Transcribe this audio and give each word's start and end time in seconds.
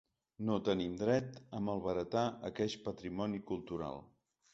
No 0.45 0.53
tenim 0.67 0.95
dret 1.01 1.37
a 1.57 1.59
malbaratar 1.67 2.23
aqueix 2.51 2.77
patrimoni 2.87 3.43
cultural. 3.53 4.01